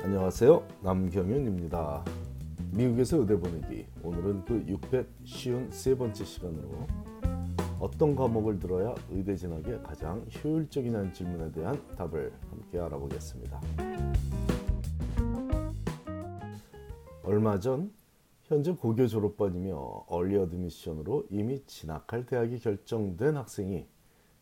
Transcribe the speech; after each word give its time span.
안녕하세요. 0.00 0.66
남경윤입니다. 0.82 2.04
미국에서 2.72 3.18
의대 3.18 3.36
보내기. 3.38 3.86
오늘은 4.02 4.44
그 4.44 4.64
653번째 4.66 6.24
시간으로 6.24 6.86
어떤 7.80 8.14
과목을 8.14 8.58
들어야 8.58 8.94
의대 9.10 9.34
진학에 9.34 9.78
가장 9.78 10.24
효율적이냐는 10.42 11.12
질문에 11.12 11.50
대한 11.52 11.82
답을 11.96 12.32
함께 12.50 12.78
알아보겠습니다. 12.78 13.60
얼마 17.24 17.58
전 17.58 17.92
현재 18.44 18.72
고교 18.72 19.08
졸업반이며 19.08 19.76
얼리 20.08 20.36
어드미션으로 20.36 21.26
이미 21.30 21.64
진학할 21.66 22.26
대학이 22.26 22.60
결정된 22.60 23.36
학생이 23.36 23.86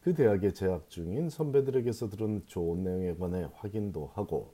그 0.01 0.13
대학에 0.13 0.53
재학 0.53 0.91
중인 0.91 1.31
선배들에게서 1.31 2.11
들은 2.11 2.43
좋은 2.45 2.83
내용에 2.83 3.15
관해 3.15 3.49
확인도 3.55 4.11
하고 4.15 4.53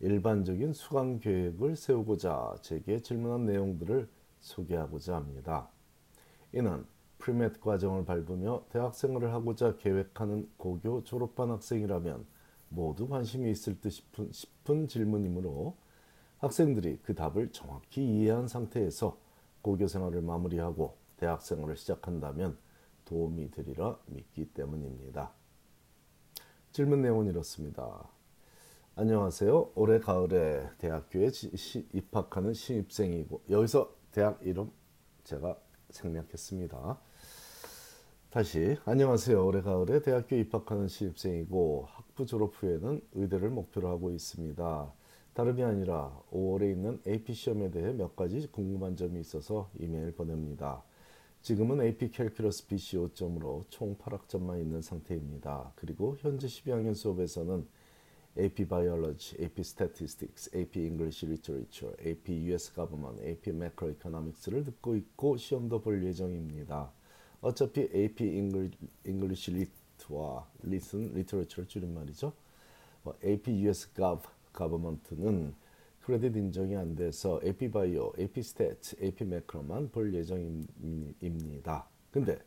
일반적인 0.00 0.72
수강 0.72 1.20
계획을 1.20 1.76
세우고자 1.76 2.56
제게 2.62 3.00
질문한 3.00 3.44
내용들을 3.44 4.08
소개하고자 4.40 5.14
합니다. 5.14 5.68
이는 6.52 6.84
프리맷 7.18 7.60
과정을 7.60 8.06
밟으며 8.06 8.64
대학생활을 8.70 9.32
하고자 9.32 9.76
계획하는 9.76 10.48
고교 10.56 11.04
졸업반 11.04 11.50
학생이라면 11.50 12.24
모두 12.70 13.08
관심이 13.08 13.50
있을 13.50 13.78
듯 13.80 13.90
싶은, 13.90 14.32
싶은 14.32 14.88
질문이므로 14.88 15.76
학생들이 16.38 17.00
그 17.02 17.14
답을 17.14 17.52
정확히 17.52 18.02
이해한 18.02 18.48
상태에서 18.48 19.18
고교 19.60 19.86
생활을 19.86 20.22
마무리하고 20.22 20.96
대학 21.18 21.42
생활을 21.42 21.76
시작한다면 21.76 22.56
도움이 23.04 23.50
되리라 23.50 23.98
믿기 24.06 24.46
때문입니다. 24.46 25.32
질문 26.72 27.02
내용은 27.02 27.26
이렇습니다. 27.26 28.08
안녕하세요. 28.96 29.70
올해 29.76 29.98
가을에 30.00 30.68
대학교에 30.78 31.30
시, 31.30 31.88
입학하는 31.94 32.52
신입생이고 32.52 33.42
여기서 33.48 33.94
대학 34.10 34.40
이름 34.42 34.70
제가 35.24 35.56
생략했습니다. 35.90 37.00
다시 38.30 38.76
안녕하세요. 38.84 39.46
올해 39.46 39.62
가을에 39.62 40.02
대학교에 40.02 40.40
입학하는 40.40 40.88
신입생이고 40.88 41.86
학부 41.88 42.26
졸업 42.26 42.52
후에는 42.56 43.00
의대를 43.12 43.50
목표로 43.50 43.88
하고 43.88 44.10
있습니다. 44.10 44.92
다름이 45.34 45.62
아니라 45.62 46.20
5월에 46.32 46.70
있는 46.70 47.00
AP 47.06 47.32
시험에 47.32 47.70
대해 47.70 47.92
몇 47.92 48.16
가지 48.16 48.46
궁금한 48.48 48.96
점이 48.96 49.20
있어서 49.20 49.70
이메일 49.78 50.12
보냅니다. 50.12 50.82
지금은 51.42 51.80
AP 51.80 52.10
캘큘러스 52.10 52.66
BC 52.66 52.98
5점으로 52.98 53.64
총 53.70 53.96
8학점만 53.96 54.60
있는 54.60 54.82
상태입니다. 54.82 55.72
그리고 55.76 56.16
현재 56.18 56.48
12학년 56.48 56.94
수업에서는 56.94 57.66
AP 58.38 58.64
Biology, 58.68 59.42
AP 59.42 59.60
Statistics, 59.60 60.48
AP 60.54 60.76
English 60.76 61.26
Literature, 61.26 61.94
AP 62.00 62.30
US 62.52 62.72
Government, 62.72 63.20
AP 63.22 63.50
Macroeconomics를 63.50 64.64
듣고 64.64 64.94
있고 64.94 65.36
시험도 65.36 65.80
볼 65.80 66.04
예정입니다. 66.04 66.92
어차피 67.40 67.88
AP 67.92 68.24
English 68.24 69.50
Lit와 69.50 70.46
Listen, 70.64 71.10
Literature 71.10 71.66
줄임말이죠. 71.66 72.32
뭐 73.02 73.16
AP 73.24 73.50
US 73.66 73.92
Gov, 73.94 74.22
Government는 74.56 75.54
크레딧 76.02 76.36
인정이 76.36 76.76
안 76.76 76.94
돼서 76.94 77.40
AP 77.44 77.68
Bio, 77.70 78.12
AP 78.18 78.40
Stat, 78.40 78.96
AP 79.02 79.24
Macro만 79.24 79.90
볼 79.90 80.14
예정입니다. 80.14 81.88
근데 82.10 82.38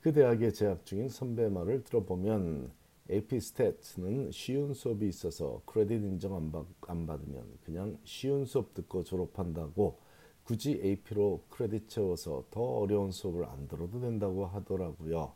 그 0.00 0.12
대학에 0.12 0.52
재학 0.52 0.84
중인 0.86 1.08
선배 1.08 1.48
말을 1.48 1.82
들어보면 1.82 2.70
AP 3.10 3.38
스탯는 3.38 4.32
쉬운 4.32 4.74
수업이 4.74 5.06
있어서 5.08 5.62
크레딧 5.64 6.02
인정 6.02 6.34
안, 6.34 6.50
받, 6.50 6.66
안 6.88 7.06
받으면 7.06 7.44
그냥 7.64 7.98
쉬운 8.04 8.44
수업 8.44 8.74
듣고 8.74 9.04
졸업한다고 9.04 9.98
굳이 10.42 10.80
AP로 10.82 11.42
크레딧 11.48 11.88
채워서 11.88 12.44
더 12.50 12.60
어려운 12.60 13.10
수업을 13.10 13.44
안 13.44 13.68
들어도 13.68 14.00
된다고 14.00 14.46
하더라고요. 14.46 15.32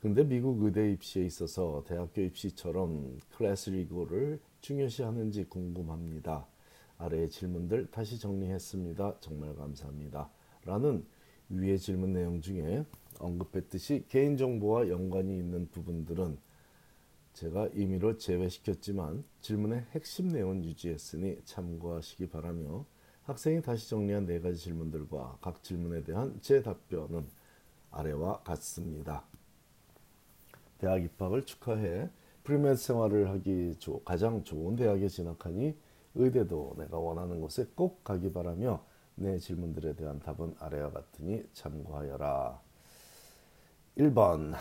근데 0.00 0.22
미국 0.24 0.62
의대 0.62 0.92
입시에 0.92 1.24
있어서 1.24 1.82
대학교 1.86 2.20
입시처럼 2.20 3.18
클래스 3.36 3.70
리고를 3.70 4.40
중요시하는지 4.60 5.44
궁금합니다. 5.44 6.46
아래의 6.98 7.30
질문들 7.30 7.90
다시 7.90 8.18
정리했습니다. 8.18 9.16
정말 9.20 9.54
감사합니다. 9.54 10.30
라는 10.64 11.04
위의 11.48 11.78
질문 11.78 12.12
내용 12.12 12.40
중에 12.40 12.84
언급했듯이 13.18 14.04
개인정보와 14.08 14.88
연관이 14.88 15.36
있는 15.38 15.68
부분들은 15.70 16.38
제가 17.36 17.68
임의로 17.74 18.16
제외시켰지만 18.16 19.22
질문의 19.42 19.84
핵심 19.90 20.28
내용은 20.28 20.64
유지했으니 20.64 21.38
참고하시기 21.44 22.30
바라며 22.30 22.86
학생이 23.24 23.60
다시 23.60 23.90
정리한 23.90 24.24
네 24.24 24.40
가지 24.40 24.56
질문들과 24.56 25.36
각 25.42 25.62
질문에 25.62 26.02
대한 26.02 26.38
제 26.40 26.62
답변은 26.62 27.26
아래와 27.90 28.38
같습니다. 28.38 29.26
대학 30.78 31.04
입학을 31.04 31.44
축하해 31.44 32.08
premed 32.42 32.76
생활을 32.76 33.28
하기 33.28 33.76
조, 33.80 34.02
가장 34.02 34.42
좋은 34.42 34.74
대학에 34.74 35.06
진학하니 35.06 35.76
의대도 36.14 36.76
내가 36.78 36.96
원하는 36.98 37.42
곳에 37.42 37.66
꼭 37.74 38.02
가기 38.02 38.32
바라며 38.32 38.82
내 39.14 39.38
질문들에 39.38 39.94
대한 39.94 40.20
답은 40.20 40.54
아래와 40.58 40.90
같으니 40.90 41.44
참고하여라. 41.52 42.62
1번 43.98 44.54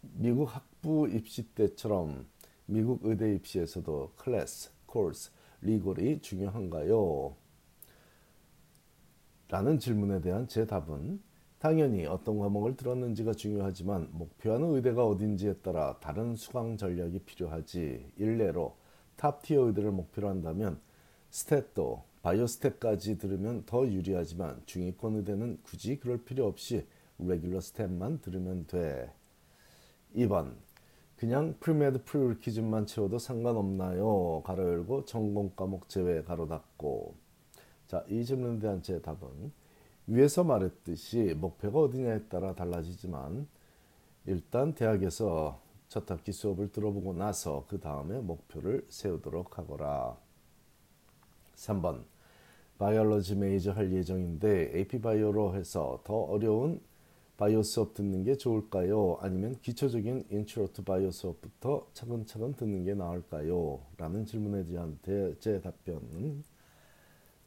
미국 0.00 0.54
학 0.54 0.75
부 0.86 1.08
입시 1.08 1.42
때처럼 1.42 2.28
미국 2.66 3.00
의대 3.02 3.34
입시에서도 3.34 4.12
클래스, 4.14 4.70
코스, 4.86 5.32
리골이 5.60 6.20
중요한가요? 6.20 7.34
라는 9.48 9.80
질문에 9.80 10.20
대한 10.20 10.46
제 10.46 10.64
답은 10.64 11.20
당연히 11.58 12.06
어떤 12.06 12.38
과목을 12.38 12.76
들었는지가 12.76 13.32
중요하지만 13.32 14.10
목표하는 14.12 14.76
의대가 14.76 15.04
어딘지에 15.04 15.54
따라 15.54 15.98
다른 15.98 16.36
수강 16.36 16.76
전략이 16.76 17.18
필요하지. 17.18 18.12
일례로 18.16 18.76
top 19.16 19.36
tier 19.36 19.62
의대를 19.62 19.90
목표로 19.90 20.28
한다면 20.28 20.78
stat도 21.32 22.02
biostat까지 22.22 23.18
들으면 23.18 23.64
더 23.66 23.84
유리하지만 23.84 24.62
중위권 24.66 25.16
의대는 25.16 25.58
굳이 25.64 25.98
그럴 25.98 26.22
필요 26.22 26.46
없이 26.46 26.86
regular 27.18 27.58
stat만 27.58 28.22
들으면 28.22 28.68
돼. 28.68 29.12
2번 30.14 30.65
그냥 31.16 31.54
premed 31.60 32.04
prerequisite만 32.04 32.86
채워도 32.86 33.18
상관없나요? 33.18 34.42
가로 34.44 34.64
열고 34.64 35.06
전공 35.06 35.50
과목 35.56 35.88
제외 35.88 36.22
가로 36.22 36.46
닫고 36.46 37.14
자, 37.86 38.04
이 38.08 38.24
질문에 38.24 38.58
대한 38.58 38.82
제 38.82 39.00
답은 39.00 39.52
위에서 40.08 40.44
말했듯이 40.44 41.34
목표가 41.36 41.80
어디냐에 41.80 42.24
따라 42.24 42.54
달라지지만 42.54 43.48
일단 44.26 44.74
대학에서 44.74 45.60
첫 45.88 46.10
학기 46.10 46.32
수업을 46.32 46.70
들어보고 46.72 47.14
나서 47.14 47.64
그 47.68 47.80
다음에 47.80 48.18
목표를 48.18 48.84
세우도록 48.88 49.58
하거라. 49.58 50.16
3번 51.54 52.02
biology 52.78 53.36
major 53.36 53.72
할 53.72 53.92
예정인데 53.92 54.72
AP 54.74 55.00
bio로 55.00 55.54
해서 55.54 56.00
더 56.04 56.14
어려운 56.14 56.80
바이오 57.36 57.62
수업 57.62 57.94
듣는 57.94 58.24
게 58.24 58.36
좋을까요? 58.36 59.18
아니면 59.20 59.56
기초적인 59.60 60.26
intro 60.30 60.72
to 60.72 60.82
bio 60.84 61.10
수업부터 61.10 61.86
차근차근 61.92 62.54
듣는 62.54 62.84
게 62.84 62.94
나을까요? 62.94 63.80
라는 63.98 64.24
질문에 64.24 64.66
대한 64.66 64.98
제 65.38 65.60
답변은 65.60 66.44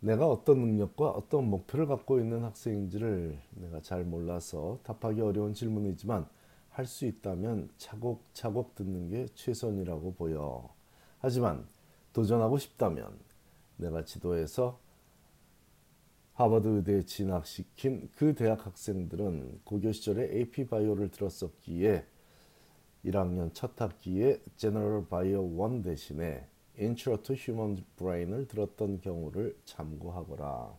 내가 0.01 0.27
어떤 0.27 0.59
능력과 0.59 1.09
어떤 1.09 1.49
목표를 1.49 1.87
갖고 1.87 2.19
있는 2.19 2.43
학생인지를 2.43 3.37
내가 3.51 3.81
잘 3.81 4.05
몰라서 4.05 4.79
답하기 4.83 5.19
어려운 5.21 5.53
질문이지만 5.53 6.27
할 6.69 6.85
수 6.85 7.05
있다면 7.05 7.69
차곡차곡 7.77 8.75
듣는 8.75 9.09
게 9.09 9.25
최선이라고 9.35 10.13
보여. 10.13 10.69
하지만 11.19 11.67
도전하고 12.13 12.57
싶다면 12.57 13.19
내가 13.75 14.05
지도에서 14.05 14.79
하버드 16.39 16.69
의대에 16.69 17.01
진학시킨 17.01 18.07
그 18.15 18.33
대학 18.33 18.65
학생들은 18.65 19.59
고교 19.65 19.91
시절에 19.91 20.37
AP 20.37 20.67
바이오를 20.67 21.09
들었었기에 21.09 22.05
1학년 23.03 23.53
첫 23.53 23.71
학기에 23.81 24.39
General 24.55 25.05
Bio 25.05 25.43
1 25.43 25.81
대신에 25.81 26.47
Intro 26.79 27.21
to 27.21 27.35
Human 27.35 27.83
Brain을 27.97 28.47
들었던 28.47 29.01
경우를 29.01 29.57
참고하거라. 29.65 30.77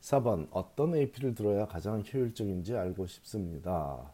4번 0.00 0.48
어떤 0.50 0.96
AP를 0.96 1.36
들어야 1.36 1.68
가장 1.68 2.02
효율적인지 2.02 2.74
알고 2.74 3.06
싶습니다. 3.06 4.12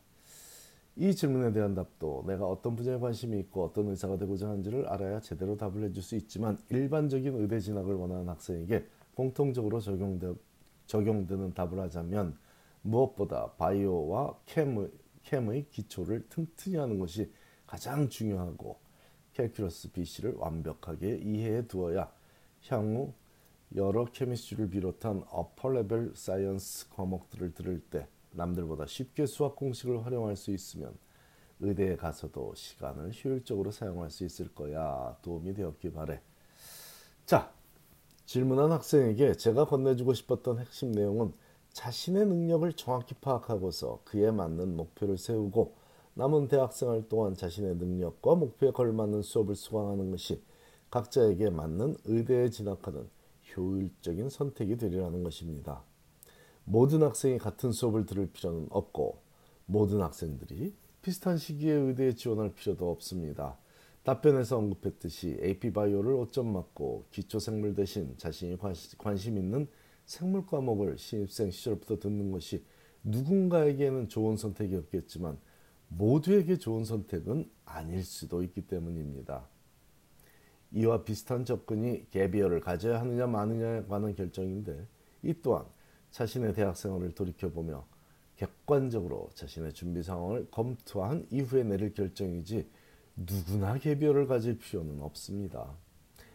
이 0.97 1.15
질문에 1.15 1.55
대한 1.55 1.75
답도 1.75 2.25
내가 2.27 2.47
어떤 2.47 2.77
분야에 2.77 2.99
관심이 2.99 3.39
있고 3.41 3.65
어떤 3.65 3.89
의사가 3.89 4.19
되고자 4.19 4.51
하는지를 4.51 4.87
알아야 4.87 5.19
제대로 5.21 5.57
답을 5.57 5.85
해줄 5.85 6.03
수 6.03 6.15
있지만 6.15 6.59
일반적인 6.69 7.41
의대 7.41 7.59
진학을 7.59 7.95
원하는 7.95 8.29
학생에게 8.29 8.87
공통적으로 9.17 9.81
적용되, 9.81 10.35
적용되는 10.87 11.55
답을 11.55 11.81
하자면 11.81 12.39
무엇보다 12.83 13.53
바이오와 13.53 14.37
캠의, 14.45 14.91
캠의 15.25 15.67
기초를 15.71 16.29
튼튼히 16.29 16.77
하는 16.77 16.99
것이 16.99 17.33
가장 17.67 18.11
중요하고 18.11 18.79
캘큘러스 19.35 19.91
BC를 19.93 20.35
완벽하게 20.35 21.17
이해해 21.17 21.67
두어야 21.67 22.13
향후 22.69 23.15
여러 23.75 24.05
chemistry를 24.05 24.69
비롯한 24.69 25.25
upper 25.31 25.71
level 25.71 26.13
science 26.15 26.91
과목들을 26.91 27.55
들을 27.55 27.81
때 27.81 28.07
남들보다 28.33 28.87
쉽게 28.87 29.25
수학 29.25 29.57
공식을 29.57 30.05
활용할 30.05 30.37
수 30.37 30.51
있으면 30.53 30.95
의대에 31.61 31.97
가서도 31.97 32.55
시간을 32.55 33.13
효율적으로 33.13 33.71
사용할 33.71 34.11
수 34.11 34.25
있을 34.27 34.55
거야. 34.55 35.17
도움이 35.23 35.55
되었기 35.55 35.91
바래. 35.93 36.21
자, 38.27 38.33
질문한 38.37 38.73
학생에게 38.73 39.35
제가 39.35 39.67
건네주고 39.67 40.13
싶었던 40.13 40.59
핵심 40.59 40.93
내용은 40.93 41.33
자신의 41.73 42.27
능력을 42.27 42.71
정확히 42.73 43.15
파악하고서 43.15 44.01
그에 44.05 44.31
맞는 44.31 44.77
목표를 44.77 45.17
세우고 45.17 45.75
남은 46.15 46.49
대학생활 46.49 47.09
동안 47.09 47.35
자신의 47.35 47.77
능력과 47.77 48.35
목표에 48.35 48.73
걸맞는 48.73 49.23
수업을 49.23 49.55
수강하는 49.55 50.11
것이 50.11 50.43
각자에게 50.91 51.51
맞는 51.51 51.97
의대에 52.05 52.51
진학하는 52.51 53.09
효율적인 53.57 54.29
선택이 54.29 54.77
되리라는 54.77 55.23
것입니다. 55.23 55.83
모든 56.65 57.03
학생이 57.03 57.39
같은 57.39 57.71
수업을 57.71 58.07
들을 58.07 58.27
필요는 58.27 58.67
없고 58.71 59.19
모든 59.67 60.01
학생들이 60.01 60.75
비슷한 61.01 61.39
시기에 61.39 61.73
의대에 61.73 62.15
지원할 62.15 62.53
필요도 62.55 62.91
없습니다. 62.91 63.57
답변에서 64.07 64.59
언급했듯이 64.59 65.37
AP바이오를 65.43 66.15
5점 66.15 66.47
맞고 66.47 67.07
기초생물 67.11 67.75
대신 67.75 68.17
자신이 68.17 68.57
관심 68.97 69.37
있는 69.37 69.67
생물 70.05 70.47
과목을 70.47 70.97
신입생 70.97 71.51
시절부터 71.51 71.99
듣는 71.99 72.31
것이 72.31 72.65
누군가에게는 73.03 74.09
좋은 74.09 74.37
선택이었겠지만 74.37 75.37
모두에게 75.89 76.57
좋은 76.57 76.85
선택은 76.85 77.51
아닐 77.65 78.05
수도 78.05 78.45
있기 78.45 78.69
때문입니다. 78.69 79.49
이와 80.71 81.03
비슷한 81.03 81.45
접근이 81.45 82.09
개비어를 82.13 82.61
가져야 82.61 83.01
하느냐 83.01 83.27
마느냐에 83.27 83.87
관한 83.89 84.15
결정인데 84.15 84.87
이 85.25 85.35
또한 85.43 85.67
자신의 86.13 86.55
대학 86.55 86.77
생활을 86.77 87.13
돌이켜보며 87.13 87.85
객관적으로 88.37 89.31
자신의 89.35 89.73
준비 89.73 90.05
상황을 90.05 90.47
검토한 90.53 91.27
이후에 91.33 91.65
내릴 91.65 91.93
결정이지 91.93 92.69
누구나 93.17 93.79
개별을 93.79 94.27
가질 94.27 94.59
필요는 94.59 95.01
없습니다. 95.01 95.75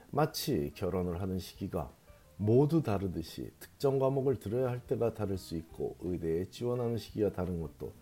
마치 0.10 0.72
결혼을 0.76 1.22
하는 1.22 1.38
시기가 1.38 1.92
모두 2.38 2.82
다르듯이 2.82 3.52
특정 3.60 4.00
과목을 4.00 4.40
들어야 4.40 4.70
할 4.70 4.80
때가 4.88 5.14
다를 5.14 5.38
수 5.38 5.56
있고 5.56 5.96
의대에 6.00 6.50
지원하는 6.50 6.98
시기가 6.98 7.32
다른 7.32 7.62
것도 7.62 7.94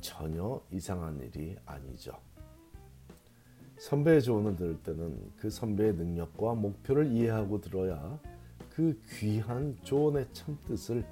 전혀 0.00 0.60
이상한 0.70 1.20
일이 1.20 1.56
아니죠. 1.66 2.12
선배의 3.76 4.22
조언을 4.22 4.56
들을 4.56 4.82
때는 4.82 5.32
그 5.36 5.50
선배의 5.50 5.94
능력과 5.94 6.54
목표를 6.54 7.12
이해하고 7.12 7.60
들어야 7.60 8.18
그 8.70 8.98
귀한 9.18 9.76
조언의 9.82 10.32
참뜻을 10.32 11.04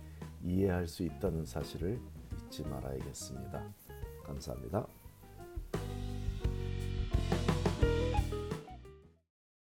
이해할 0.42 0.88
수 0.88 1.02
있다는 1.02 1.44
사실을 1.44 2.00
잊지 2.46 2.62
말아야겠습니다. 2.62 3.74
감사합니다. 4.24 4.99